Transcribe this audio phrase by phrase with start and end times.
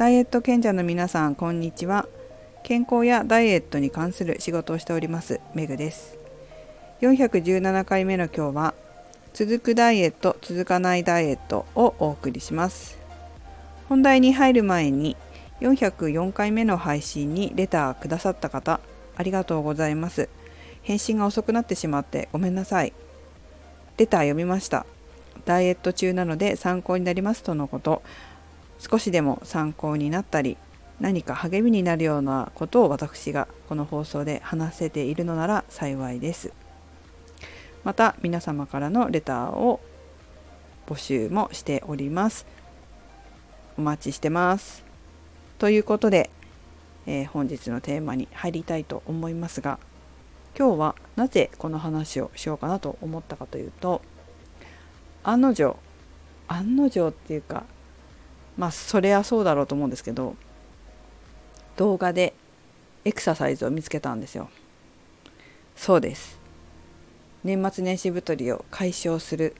[0.00, 2.08] ダイエット賢者の皆さんこんにちは。
[2.62, 6.16] 健康やダイエットに関する仕事をしておりますメグです。
[7.02, 8.74] 417回目の今日は
[9.34, 12.98] 続くダイエット続かないダイエットをお送りします。
[13.90, 15.18] 本題に入る前に
[15.60, 18.80] 404回目の配信にレターくださった方
[19.18, 20.30] ありがとうございます。
[20.80, 22.94] 返信が遅くなってしまってごめんなさい。
[23.98, 24.86] レター読みました。
[25.44, 28.00] ダイエット中なので参考になりますとのこと。
[28.80, 30.56] 少しでも参考になったり
[31.00, 36.52] 何か励みになるようなことを私がこの放送で話せているのなら幸いです。
[37.84, 39.80] また皆様からのレターを
[40.86, 42.46] 募集もしております。
[43.78, 44.84] お待ちしてます。
[45.58, 46.30] ということで、
[47.06, 49.78] えー、本日のテーマに入りたいと思いますが
[50.58, 54.02] 今日はなぜこの話をしようかなと思ったかというと
[55.22, 55.76] 案の定
[56.48, 57.64] 案の定っていうか
[58.60, 60.36] まあそれはそうだろうと思うんですけど
[61.78, 62.34] 動画で
[63.06, 64.50] エクササイズを見つけたんですよ。
[65.74, 66.38] そうです。
[67.42, 69.56] 年末年始太りを解消する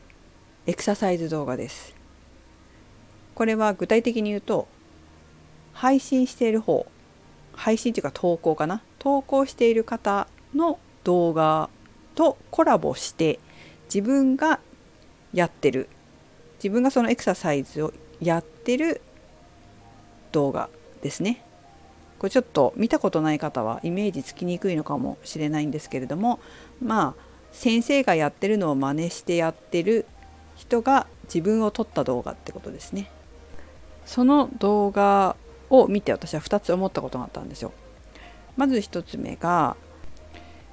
[0.66, 1.94] エクササイズ動画です。
[3.34, 4.68] これは具体的に言うと
[5.72, 6.86] 配信している方
[7.54, 8.82] 配信というか投稿かな？
[8.98, 11.70] 投稿している方の動画
[12.14, 13.38] とコラボして
[13.86, 14.60] 自分が
[15.32, 15.88] やってる
[16.58, 19.00] 自分がそのエクササイズをやってる
[20.30, 20.70] 動画
[21.02, 21.42] ですね。
[22.20, 26.38] これちょっと見たことない方はイメージつきにくいのかもしれないんですけれども
[26.82, 30.06] まあ先生がやってるのを真似してやってる
[30.54, 33.10] 人が自分を撮った動画ってことですね。
[34.06, 35.34] その動画
[35.68, 37.72] を見て私は2つ思ったことがあったんですよ。
[38.56, 39.76] まず1つ目が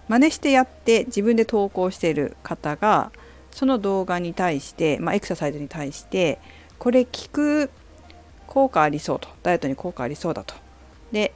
[0.07, 3.11] 真似してやって自分で投稿している方が
[3.51, 6.39] その動画に対して、まあ、エクササイズに対して
[6.77, 7.71] これ聞く
[8.47, 9.29] 効果ありそうと。
[9.43, 10.55] ダイエットに効果ありそうだと。
[11.11, 11.33] で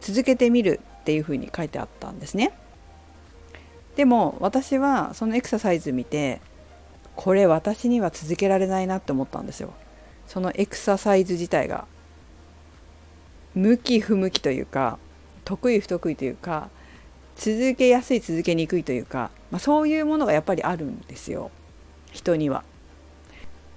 [0.00, 2.52] 続けてみるっていうふうに書いてあったんですね。
[3.96, 6.40] でも私はそのエクササイズ見て
[7.16, 9.72] これ私には続けられないなって思ったんですよ。
[10.26, 11.86] そのエクササイズ自体が
[13.54, 14.98] 向き不向きというか
[15.44, 16.70] 得意不得意というか
[17.36, 21.50] 続けやすい続けにくいというか、まあ、そういうものがやっぱりあるんですよ。
[22.12, 22.64] 人には。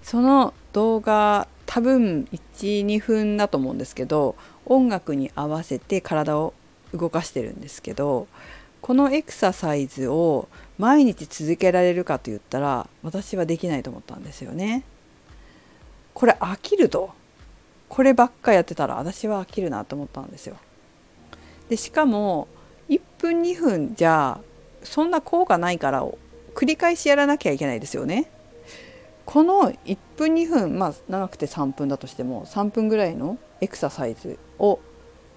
[0.03, 4.35] その動画多分12分だと思うんですけど
[4.67, 6.53] 音楽に合わせて体を
[6.93, 8.27] 動かしてるんですけど
[8.81, 10.47] このエクササイズを
[10.77, 14.83] 毎日続けられるかと言ったら私はできないと思ったんですよね。
[16.13, 17.09] これ飽きると
[17.89, 20.57] こればっかやってたら私は飽きるなと思ったんですよ。
[21.69, 22.47] でしかも
[22.87, 24.39] 1分2分じゃ
[24.83, 26.05] そんな効果ないから
[26.53, 28.29] 繰り返しやらなきゃいけないですよね。
[29.25, 34.79] この1分2分まあ長くて3分だとしても3分ぐらいのエクササイズを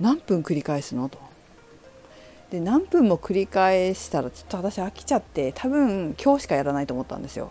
[0.01, 1.19] 何分繰り返すのと。
[2.51, 7.51] で何分も繰り返したらちょっと私飽きちゃって多分今日しかやらないと思ったんですよ。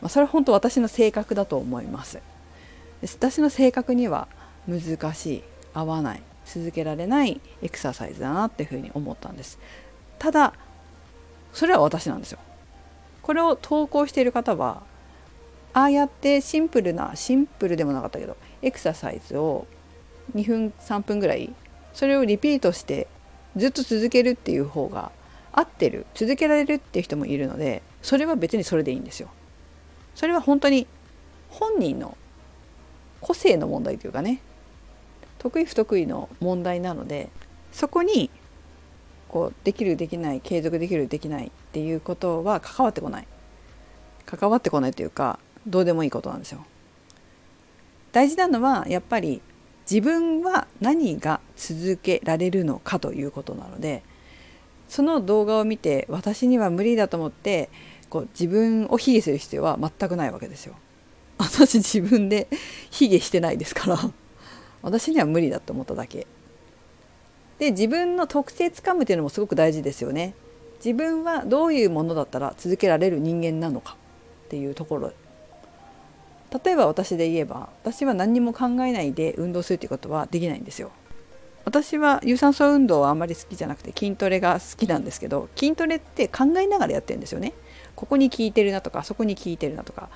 [0.00, 2.20] まあ、それは本当私の性格だと思います。
[3.02, 4.28] 私の性格には
[4.66, 5.42] 難しい
[5.74, 9.58] 合わない続けられないエクササイズだなっていうふうに思ったんです。
[10.18, 10.54] ただ
[11.52, 12.38] それは私なんですよ。
[13.22, 14.82] これを投稿している方は
[15.74, 19.66] ああやってシンプルなシンプルでもなかったけどエクササイズを
[20.34, 21.52] 2分3分ぐらい
[21.94, 23.06] それをリピートして
[23.56, 25.12] ずっと続けるっていう方が
[25.52, 29.28] 合ってる続けられるっていう人もいるのでそれは別にそれでいいんですよ。
[30.14, 30.86] それは本当に
[31.48, 32.16] 本人の
[33.20, 34.40] 個性の問題というかね
[35.38, 37.28] 得意不得意の問題なので
[37.72, 38.30] そこに
[39.32, 43.26] こうできるできない継続できるできないっていうことは関わってこない
[44.26, 46.64] 関わってこないというかどうでもいいことなんですよ。
[48.12, 49.40] 大事なのはやっぱり
[49.90, 54.02] 自分は何が続けられるのかということなので
[54.88, 57.70] その動画を見て私には無理だと思って
[58.10, 60.74] こう自分を卑下する必要は全くないわけですよ。
[61.38, 62.48] 私自分で
[62.90, 63.98] 卑下してないですから
[64.82, 66.26] 私には無理だと思っただけ
[67.62, 70.34] で自分の特性つかむっていうのもすごく大事ですよね。
[70.84, 73.96] 自分はどういうものだったら続けられる人間なのか
[74.46, 75.12] っていうところ
[76.64, 80.90] 例えば私で言えば私は何にも考えないで運動するっていうことはできないんですよ。
[81.64, 87.52] 私は有酸素運動はあんまり好きじゃなくて筋トレが好きなんですけど筋トレって考えながらやってるんですよね。
[87.94, 90.08] ここに効いてるなとかそこに効いてるなとか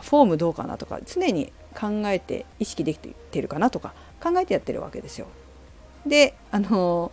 [0.00, 5.28] フォームどうかなとか常に考えて意識できてるかなとか考えてやってるわけですよ。
[6.06, 7.12] であの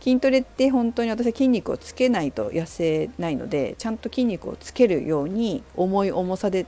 [0.00, 6.66] 筋トレって本当に私は筋肉をつけないと痩せないのでちゃんと筋肉をつけるように重い重さで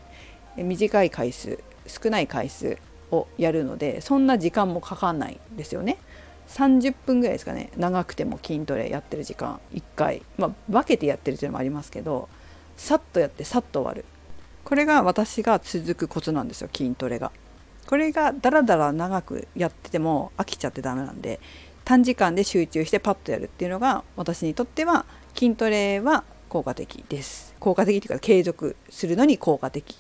[0.57, 2.79] 短い回数少ない回数
[3.11, 5.99] をやるのでそんな時間もかかんないんですよね。
[6.49, 12.29] 30分ぐらいですかね長くても筋トレやってる時間1回まあ分けてやってるっていうのもありますけど
[12.77, 14.05] さっとやってさっと終わる
[14.63, 17.33] これが私が続くコツなんですよ筋トレが。
[17.87, 21.41] これがダラダラ長くやってても飽きちゃってダメなんで
[21.85, 29.97] 短時間で集中してパッとやるっていうのが私にとっては筋トレは効果的です効果的というか継続するのに効果的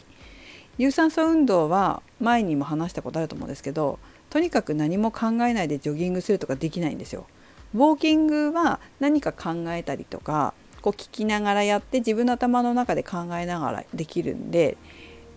[0.78, 3.98] 有酸素運動は前にも話したことあると思うんですけど
[4.30, 7.26] とにかく何も考えないでジョギングするとかできないんですよ。
[7.74, 14.76] ウォーキングは何か考えたりとかこう聞きながらやって自分の頭の中で考えながらできるんで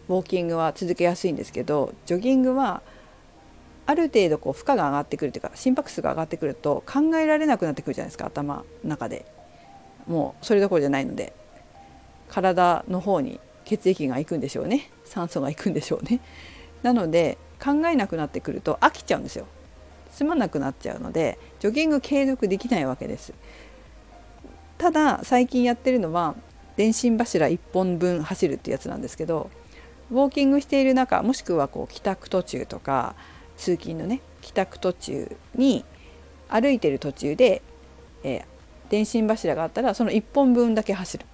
[0.09, 2.81] ウォーキングは続けやすいんですけどジョギングは
[3.85, 9.25] ある程度こう負荷が上がってくるというか心拍数が上がってくると考えられなくなってくるじゃないですか頭の中で。
[10.07, 11.33] もうそれどころじゃないので。
[12.29, 14.91] 体の方に血液が行くんでしょうね。
[15.05, 16.19] 酸素が行くんでしょうね。
[16.83, 19.47] なので考えなくなってくると飽きちゃうんですよ。
[20.11, 23.33] つまなくなっちゃうのでジョギング継続できないわけです。
[24.77, 26.35] ただ最近やってるのは
[26.77, 29.49] 電信柱1本分走るってやつなんですけど
[30.11, 33.15] ウォーキングしている中もしくはこう帰宅途中とか
[33.57, 35.85] 通勤のね帰宅途中に
[36.47, 37.61] 歩いてる途中で、
[38.23, 38.43] えー、
[38.89, 41.25] 電信柱があったらその1本分だけ走る。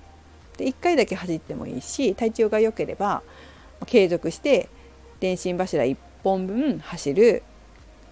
[0.58, 3.24] で1回だけ走ってもいいし体調が良ければ
[3.86, 4.70] 継続して
[5.20, 7.44] 電信柱1本分走る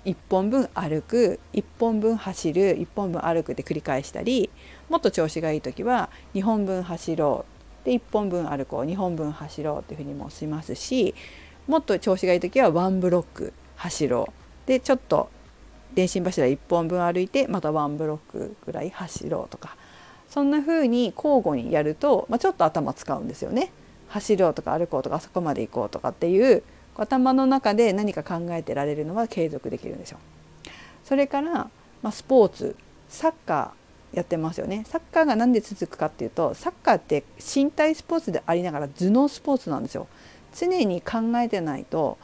[0.05, 4.49] 1本分歩く1本分走る1本分歩くって繰り返したり
[4.89, 7.52] もっと調子がいい時は2本分走ろう
[7.83, 11.13] で1本分歩こう2本分走ろうっていうふうにもしますし
[11.67, 14.29] もっと調子がいい時はワンブロック走ろ
[14.65, 15.29] うでちょっと
[15.93, 19.75] 電信柱1本分歩いてまたワンブロックぐらい走ろうとか
[20.29, 23.71] そんな風に交互にやると、まあ、ちょっと頭使うんですよね。
[24.07, 26.63] 走ろうとか歩こうとかあそこまで行こうとかっていう
[26.95, 30.17] 頭の中で何か考えてられるのは継続できるんですよ。
[31.03, 31.69] それから、
[32.01, 32.75] まあ、スポーツ
[33.09, 33.82] サッカー
[34.13, 40.07] やってますよねサッカーが何で続くかっていうとサッカーって身体スポーツでありながら頭脳スポーツなんですよ。
[40.55, 42.17] 常に考えてないと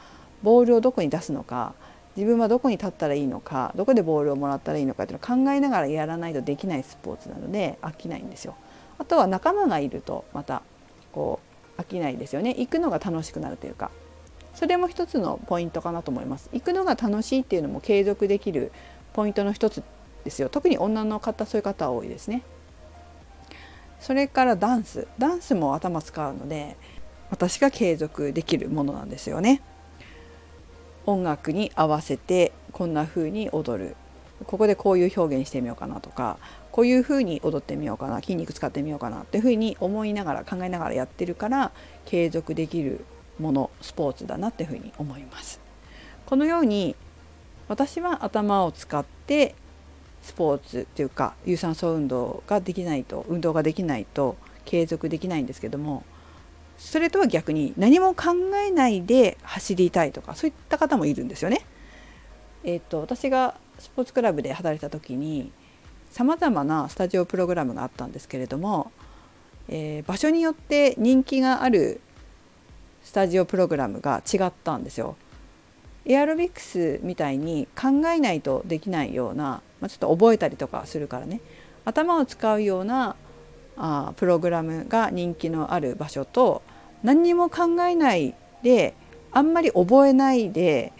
[0.43, 1.73] ボールをどこに出すのか
[2.15, 8.55] 自分はどこに立ったらいいのかどこでボールをもらったらいいのかっていうのを考えながらやらないとできないスポーツなので飽きないんですよ。
[8.99, 10.61] あとは仲間がいるとまた
[11.11, 11.39] こ
[11.77, 13.89] う飽きないですよね行くのが楽しくなるというか
[14.53, 18.71] それも一つのポイントかなと思います行くのが楽しいっていうのも継続できる
[19.13, 19.81] ポイントの一つ
[20.23, 20.49] ですよ。
[20.49, 22.43] 特に女の方そういう方多いですね。
[23.99, 25.07] それからダンス。
[25.17, 26.77] ダンスも頭使うので
[27.29, 29.61] 私が継続できるものなんですよね。
[31.05, 33.95] 音楽に合わせてこんな風に踊る。
[34.45, 36.37] ここでこういう表現してみようかなとか
[36.71, 41.71] こういう風に踊ってみようかな筋肉使ってみようかなっていう風に思いながら考えながらやってるから
[42.05, 43.03] 継続できる
[43.37, 45.59] ものスポーツだなっていう風に思います。
[46.25, 46.95] このように
[47.67, 49.55] 私は頭を使って
[50.21, 56.03] スポーツっていうか有酸素運動ができないと運動ができないと継続できないんですけども
[56.77, 58.31] それとは逆に何も考
[58.65, 61.65] えないで走りたいとかそういった方もいるんですよね。
[62.63, 65.51] えーと、私がスポーツクラブで働いた時に
[66.09, 68.91] さまざまなスタジオプログラムがあったんですけれども、
[69.67, 72.01] えー、場所によって人気がある
[73.03, 75.15] スタジオプログラムが違ったんですよ。
[76.05, 81.41] エアロビクスみたいに考えないとできないような、まあ、ちょっと覚えたりとかするからね
[81.85, 83.15] 頭を使うような
[83.77, 86.61] あプログラムが人気のある場所と
[87.03, 88.93] 何にも考えないで
[89.31, 90.91] あんまり覚えないで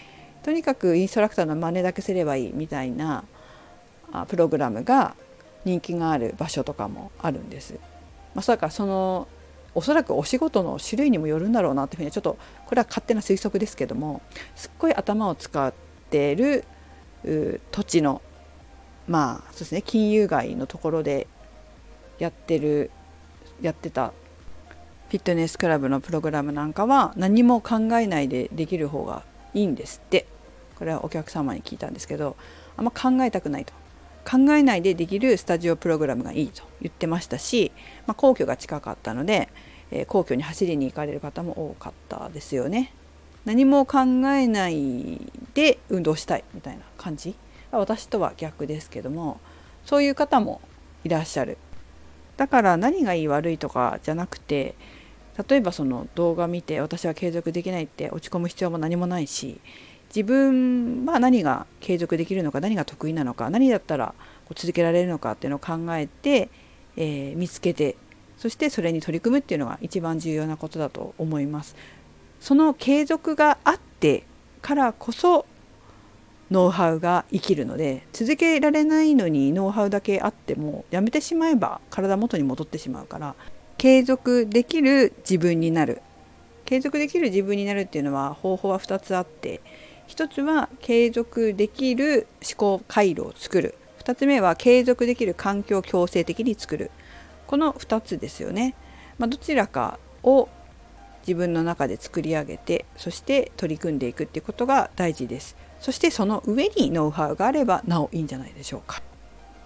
[0.44, 3.26] とにかくインストラクターの真似だけすればいいみたいな
[4.12, 5.16] あプログラムが
[5.66, 7.74] 人気がある場所とかもあるんです。
[8.34, 9.28] まあ、そかその
[9.80, 14.22] おそらくお仕事の種類にもよるんだろうなというふうにちょっとこれは勝手な推測ですけども
[14.54, 15.74] すっごい頭を使っ
[16.10, 16.66] ている
[17.72, 18.22] 土地の
[19.08, 21.28] まあそうですね金融街のところで
[22.20, 22.92] やってる
[23.62, 24.12] やってた
[25.08, 30.28] フィットネスクラブのプログラムなんかは何も考えないでできる方がいいんですって。
[30.80, 32.38] これはお客様に聞いたんですけど
[32.78, 33.74] あんま考えたくないと。
[34.30, 37.72] 考えないでできるスタジオプログラムがいいと言ってましたし、
[38.06, 39.50] まあ、皇居が近かったので、
[39.92, 42.94] え、皇居に走りに行かれる方も多かったですよね。
[43.46, 45.20] 何も考えない
[45.54, 47.36] で運動したいみたいな感じ
[47.72, 49.40] 私とは逆ですけども
[49.86, 50.62] そういう方も
[51.04, 51.58] いらっしゃる
[52.38, 54.76] だから何がいい悪いとかじゃなくて
[55.50, 59.60] 例えばその動画見て私は継続できないって落ち込む必要も何もないし
[60.14, 64.14] 自分は何が継続できるのか何が得意なのか何だったら
[64.56, 66.50] 続けられるのかっていうのを考えて、
[66.98, 67.96] えー、見つけて
[68.40, 71.76] そしてそれに取り組むっていうのが一番重要なことだと思います。
[72.40, 74.24] その継続があって
[74.62, 75.46] からこそ
[76.50, 83.36] ノウハウが生きるので続けられないのにノウハウだけあってもやめてしまえば体元に戻ってしまうから
[83.78, 86.02] 継続できる自分になる。
[86.64, 89.60] 継続できる自分になるっていうのは方法は2つあって
[90.08, 93.76] 1つは継続できる思考回路を作る。
[94.06, 96.90] 2つ目は継続できる環境を強制的に作る。
[97.50, 98.76] この2つですよね。
[99.18, 100.50] まあ、どちらかを
[101.22, 105.56] 自分の中で作り上げてそして取り組んでいくっていうことが大事です。
[105.80, 109.02] そしてその上にノウハウがあればなおいいんじゃないでしょうか。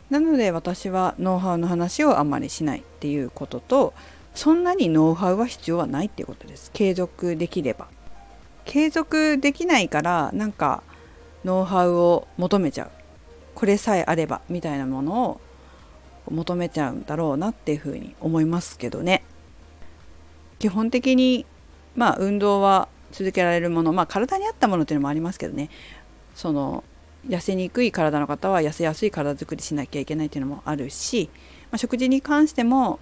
[0.10, 3.94] なので私はノウハウの話をあんまりしないっていうことと
[4.34, 6.72] そんなにノウハウは必要はないっていうことです。
[6.72, 7.88] 継続できれば。
[8.64, 10.84] 継続できないからなんか
[11.44, 12.92] ノウハウを求めちゃう。
[13.56, 15.42] これさえあればみたいなものを
[16.32, 19.24] 求めちゃうんだろうなっていうふうに思いますけどね。
[20.60, 21.46] 基本的に
[21.96, 25.70] まあ運動は続けられるものまあ体に合ったものっていうのもありますけどね。
[26.36, 26.84] その
[27.28, 31.30] 痩せにくい体の方は痩せやすい体づくりしなきゃいけないっていうのもあるし、
[31.72, 33.00] まあ、食事に関しても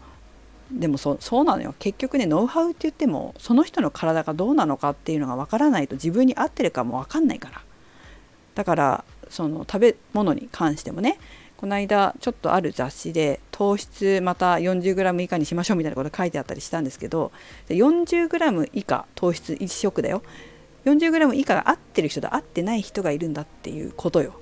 [0.71, 1.75] でもそそうなのよ。
[1.79, 7.61] 結局ねノウハウって言ってもその人の体がどうなのかっていうのがわからないと自分に合ってるかもわかんないから。
[8.55, 11.17] だからその食べ物に関してもね
[11.61, 17.31] この間ちょっとある雑誌で糖質また 40g 以下にしましょうみたいなこと書いてあったりしたんですけど
[17.69, 20.23] 40g 以下糖質1食だよ
[20.85, 24.41] 40g 以下が合ってる人と合ってない人がいるんだっていうことよ。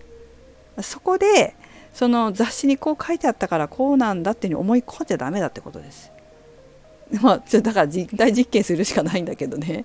[0.81, 1.55] そこで
[1.93, 6.13] その雑誌にこう書いてあったからこうなんだっていうふうに思い込んじゃダメだってことです。
[7.21, 9.83] まあ、だから実体実験するしかないんだけどね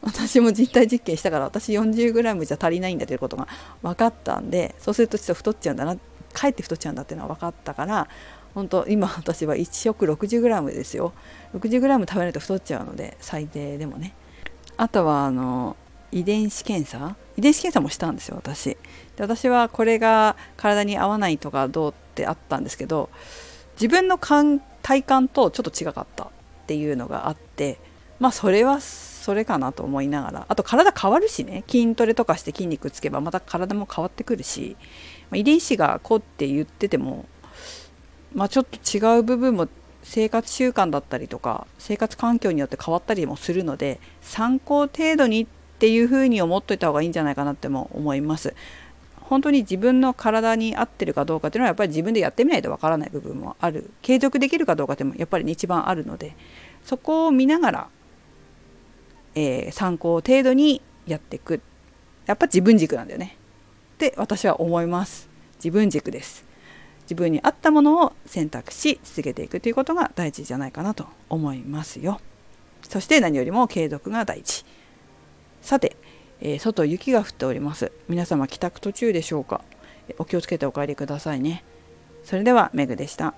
[0.00, 3.46] 私も実体実験したから私 40g じゃ足りないんだということが
[3.82, 6.00] 分かったんでそうするとちょっと太っちゃうんだなか
[6.44, 8.08] えって太っちゃうんだっていうのは分かったから
[8.54, 11.12] 本当今私は1食 60g ですよ。
[11.54, 14.14] 60g 食べないと太っちゃうので最低でもね。
[14.76, 15.76] あとはあの
[16.12, 17.16] 遺伝子検査？
[17.36, 18.70] 遺伝子検査もしたんですよ私。
[18.70, 18.78] で
[19.18, 23.10] 私はこれが体に合わないとかどうってあったんですけど
[23.74, 26.28] 自分の体感とちょっと違かったっ
[26.68, 27.78] ていうのがあって
[28.20, 30.46] まあそれはそれかなと思いながら。
[30.48, 31.64] あと体変わるしね。
[31.68, 34.76] 筋トレとかして筋肉つけばまた体も変わってくるし、
[35.34, 37.26] 遺伝子がこうって言ってても
[38.34, 39.68] まあちょっと違う部分も
[40.02, 45.46] 生活習慣だったりとか生活環境によって変わったりもするので参考程度にっ
[45.78, 48.54] ていうふうに思っといた方がいいんじゃないかなっても思います。
[49.22, 53.90] 本当に自分の体に合ってるかどうかっていうのはやっぱり自分でやってみないとわからない部分もある。
[54.02, 56.36] 継続できるかどうかってもやっぱり、一番あるので
[56.84, 57.88] そこを見ながら、
[59.34, 61.62] えー、参考程度にやっていく。
[62.26, 63.36] やっぱ自分軸なんだよね。
[63.94, 65.28] って私は思います。
[65.56, 66.44] 自分軸です。
[67.02, 72.20] 自分に合ったものを選択し続けていくということが大事じゃないかなと思いますよ。
[72.88, 74.64] そして何よりも継続が大事。
[75.62, 75.96] さて、
[76.40, 77.92] えー、外雪が降っております。
[78.08, 79.62] 皆様帰宅途中でしょうか？
[80.18, 81.64] お気をつけてお帰りくださいね。
[82.24, 83.34] それではメグでした。